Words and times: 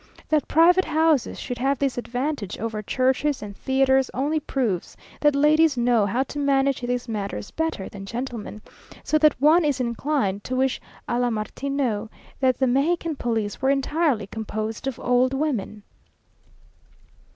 That 0.29 0.47
private 0.47 0.85
houses 0.85 1.39
should 1.39 1.59
have 1.59 1.77
this 1.77 1.95
advantage 1.95 2.57
over 2.57 2.81
churches 2.81 3.43
and 3.43 3.55
theatres, 3.55 4.09
only 4.15 4.39
proves 4.39 4.97
that 5.19 5.35
ladies 5.35 5.77
know 5.77 6.07
how 6.07 6.23
to 6.23 6.39
manage 6.39 6.81
these 6.81 7.07
matters 7.07 7.51
better 7.51 7.87
than 7.87 8.07
gentlemen, 8.07 8.63
so 9.03 9.19
that 9.19 9.39
one 9.39 9.63
is 9.63 9.79
inclined 9.79 10.43
to 10.45 10.55
wish 10.55 10.81
a 11.07 11.19
la 11.19 11.29
Martineau, 11.29 12.09
that 12.39 12.57
the 12.57 12.65
Mexican 12.65 13.15
police 13.15 13.61
were 13.61 13.69
entirely 13.69 14.25
composed 14.25 14.87
of 14.87 14.99
old 14.99 15.35
women. 15.35 15.83